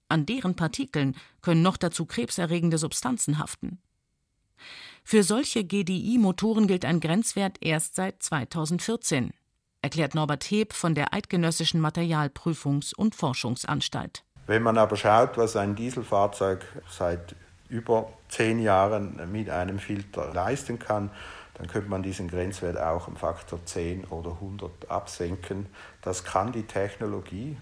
An 0.08 0.26
deren 0.26 0.56
Partikeln 0.56 1.14
können 1.42 1.62
noch 1.62 1.76
dazu 1.76 2.06
krebserregende 2.06 2.78
Substanzen 2.78 3.38
haften. 3.38 3.78
Für 5.04 5.22
solche 5.22 5.64
GDI-Motoren 5.64 6.66
gilt 6.66 6.84
ein 6.84 7.00
Grenzwert 7.00 7.58
erst 7.60 7.94
seit 7.94 8.22
2014, 8.22 9.32
erklärt 9.82 10.14
Norbert 10.14 10.44
Heb 10.50 10.72
von 10.72 10.94
der 10.94 11.14
Eidgenössischen 11.14 11.84
Materialprüfungs- 11.84 12.94
und 12.94 13.14
Forschungsanstalt. 13.14 14.24
Wenn 14.46 14.62
man 14.62 14.78
aber 14.78 14.96
schaut, 14.96 15.36
was 15.36 15.56
ein 15.56 15.76
Dieselfahrzeug 15.76 16.64
seit 16.90 17.36
über 17.68 18.12
zehn 18.28 18.60
Jahren 18.60 19.30
mit 19.30 19.50
einem 19.50 19.78
Filter 19.78 20.32
leisten 20.32 20.78
kann, 20.78 21.10
dann 21.54 21.66
könnte 21.66 21.90
man 21.90 22.02
diesen 22.02 22.28
Grenzwert 22.28 22.78
auch 22.78 23.08
im 23.08 23.16
Faktor 23.16 23.64
10 23.64 24.04
oder 24.06 24.32
100 24.32 24.90
absenken. 24.90 25.66
Das 26.02 26.24
kann 26.24 26.52
die 26.52 26.62
Technologie. 26.62 27.56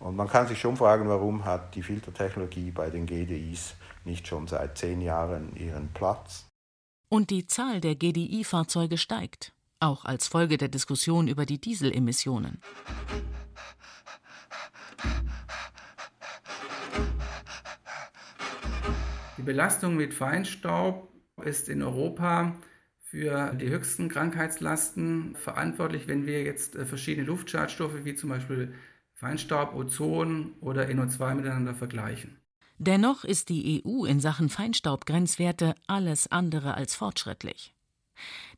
Und 0.00 0.16
man 0.16 0.28
kann 0.28 0.48
sich 0.48 0.60
schon 0.60 0.76
fragen, 0.76 1.08
warum 1.08 1.44
hat 1.44 1.74
die 1.74 1.82
Filtertechnologie 1.82 2.70
bei 2.70 2.90
den 2.90 3.06
GDIs 3.06 3.74
nicht 4.04 4.26
schon 4.26 4.46
seit 4.46 4.76
zehn 4.78 5.00
Jahren 5.00 5.54
ihren 5.56 5.88
Platz? 5.92 6.46
Und 7.08 7.30
die 7.30 7.46
Zahl 7.46 7.80
der 7.80 7.94
GDI-Fahrzeuge 7.94 8.98
steigt, 8.98 9.52
auch 9.78 10.04
als 10.04 10.26
Folge 10.26 10.56
der 10.56 10.68
Diskussion 10.68 11.28
über 11.28 11.46
die 11.46 11.60
Dieselemissionen. 11.60 12.60
Belastung 19.44 19.96
mit 19.96 20.14
Feinstaub 20.14 21.12
ist 21.44 21.68
in 21.68 21.82
Europa 21.82 22.56
für 22.98 23.54
die 23.54 23.68
höchsten 23.68 24.08
Krankheitslasten 24.08 25.36
verantwortlich, 25.36 26.08
wenn 26.08 26.26
wir 26.26 26.42
jetzt 26.42 26.74
äh, 26.74 26.84
verschiedene 26.84 27.26
Luftschadstoffe 27.26 28.04
wie 28.04 28.14
zum 28.14 28.30
Beispiel 28.30 28.74
Feinstaub, 29.12 29.74
Ozon 29.74 30.54
oder 30.60 30.86
NO2 30.86 31.34
miteinander 31.34 31.74
vergleichen. 31.74 32.38
Dennoch 32.78 33.24
ist 33.24 33.50
die 33.50 33.84
EU 33.84 34.04
in 34.04 34.18
Sachen 34.18 34.48
Feinstaubgrenzwerte 34.48 35.76
alles 35.86 36.26
andere 36.30 36.74
als 36.74 36.96
fortschrittlich. 36.96 37.72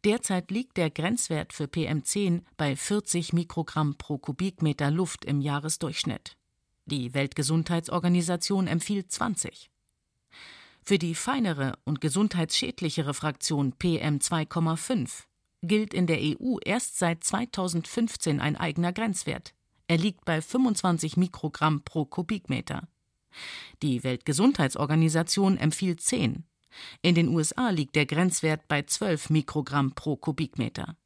Derzeit 0.04 0.50
liegt 0.50 0.76
der 0.76 0.90
Grenzwert 0.90 1.52
für 1.52 1.64
PM10 1.64 2.42
bei 2.56 2.76
40 2.76 3.32
Mikrogramm 3.32 3.96
pro 3.98 4.18
Kubikmeter 4.18 4.90
Luft 4.90 5.24
im 5.24 5.40
Jahresdurchschnitt. 5.40 6.36
Die 6.86 7.14
Weltgesundheitsorganisation 7.14 8.68
empfiehlt 8.68 9.10
20. 9.10 9.70
Für 10.88 10.98
die 10.98 11.16
feinere 11.16 11.76
und 11.84 12.00
gesundheitsschädlichere 12.00 13.12
Fraktion 13.12 13.74
PM2,5 13.74 15.24
gilt 15.62 15.92
in 15.92 16.06
der 16.06 16.20
EU 16.20 16.58
erst 16.64 16.96
seit 16.98 17.24
2015 17.24 18.38
ein 18.38 18.56
eigener 18.56 18.92
Grenzwert. 18.92 19.52
Er 19.88 19.98
liegt 19.98 20.24
bei 20.24 20.40
25 20.40 21.16
Mikrogramm 21.16 21.82
pro 21.82 22.04
Kubikmeter. 22.04 22.86
Die 23.82 24.04
Weltgesundheitsorganisation 24.04 25.58
empfiehlt 25.58 26.02
10. 26.02 26.44
In 27.02 27.16
den 27.16 27.28
USA 27.30 27.70
liegt 27.70 27.96
der 27.96 28.06
Grenzwert 28.06 28.68
bei 28.68 28.82
12 28.82 29.30
Mikrogramm 29.30 29.92
pro 29.92 30.14
Kubikmeter. 30.16 30.96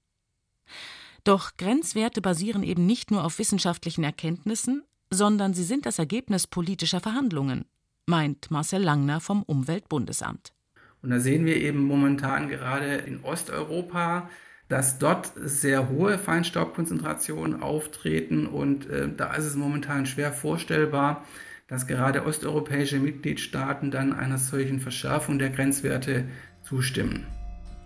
Doch 1.24 1.56
Grenzwerte 1.56 2.20
basieren 2.20 2.64
eben 2.64 2.84
nicht 2.84 3.10
nur 3.10 3.24
auf 3.24 3.38
wissenschaftlichen 3.38 4.04
Erkenntnissen, 4.04 4.84
sondern 5.08 5.54
sie 5.54 5.64
sind 5.64 5.86
das 5.86 5.98
Ergebnis 5.98 6.46
politischer 6.46 7.00
Verhandlungen, 7.00 7.64
meint 8.06 8.50
Marcel 8.50 8.82
Langner 8.82 9.20
vom 9.20 9.42
Umweltbundesamt. 9.42 10.52
Und 11.02 11.10
da 11.10 11.18
sehen 11.18 11.46
wir 11.46 11.56
eben 11.56 11.84
momentan 11.84 12.48
gerade 12.48 12.96
in 12.96 13.22
Osteuropa, 13.22 14.28
dass 14.68 14.98
dort 14.98 15.32
sehr 15.36 15.88
hohe 15.88 16.18
Feinstaubkonzentrationen 16.18 17.62
auftreten 17.62 18.46
und 18.46 18.88
äh, 18.88 19.08
da 19.14 19.34
ist 19.34 19.44
es 19.44 19.56
momentan 19.56 20.06
schwer 20.06 20.32
vorstellbar, 20.32 21.24
dass 21.66 21.86
gerade 21.86 22.24
osteuropäische 22.24 22.98
Mitgliedstaaten 22.98 23.90
dann 23.90 24.12
einer 24.12 24.38
solchen 24.38 24.80
Verschärfung 24.80 25.38
der 25.38 25.50
Grenzwerte 25.50 26.24
zustimmen. 26.62 27.26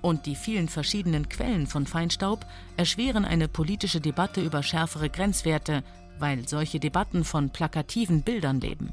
Und 0.03 0.27
die 0.27 0.37
vielen 0.37 0.69
verschiedenen 0.69 1.31
Quellen 1.31 1.67
von 1.67 1.87
Feinstaub 1.87 2.45
erschweren 2.77 3.25
eine 3.25 3.49
politische 3.49 4.03
Debatte 4.03 4.43
über 4.43 4.63
schärfere 4.63 5.09
Grenzwerte, 5.09 5.83
weil 6.19 6.47
solche 6.47 6.81
Debatten 6.81 7.25
von 7.25 7.49
plakativen 7.49 8.23
Bildern 8.23 8.61
leben. 8.61 8.93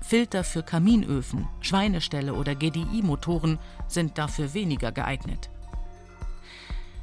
Filter 0.00 0.44
für 0.44 0.62
Kaminöfen, 0.62 1.48
Schweineställe 1.60 2.34
oder 2.34 2.54
GDI-Motoren 2.54 3.58
sind 3.88 4.18
dafür 4.18 4.54
weniger 4.54 4.92
geeignet. 4.92 5.50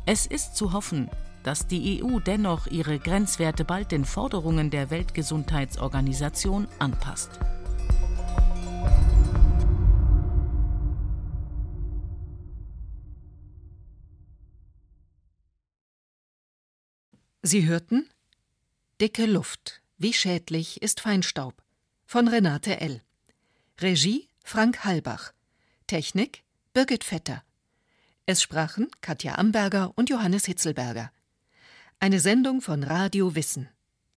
Es 0.05 0.25
ist 0.25 0.55
zu 0.55 0.73
hoffen, 0.73 1.09
dass 1.43 1.67
die 1.67 2.03
EU 2.03 2.19
dennoch 2.19 2.67
ihre 2.67 2.99
Grenzwerte 2.99 3.65
bald 3.65 3.91
den 3.91 4.05
Forderungen 4.05 4.69
der 4.71 4.89
Weltgesundheitsorganisation 4.89 6.67
anpasst. 6.79 7.39
Sie 17.41 17.67
hörten 17.67 18.09
Dicke 18.99 19.27
Luft. 19.27 19.83
Wie 19.97 20.13
schädlich 20.13 20.81
ist 20.81 20.99
Feinstaub? 20.99 21.64
Von 22.05 22.27
Renate 22.27 22.79
L. 22.79 23.01
Regie 23.81 24.29
Frank 24.43 24.85
Halbach. 24.85 25.33
Technik 25.87 26.43
Birgit 26.73 27.03
Vetter. 27.03 27.43
Es 28.25 28.41
sprachen 28.41 28.87
Katja 29.01 29.35
Amberger 29.35 29.91
und 29.95 30.09
Johannes 30.09 30.45
Hitzelberger. 30.45 31.11
Eine 31.99 32.19
Sendung 32.19 32.61
von 32.61 32.83
Radio 32.83 33.35
Wissen. 33.35 33.69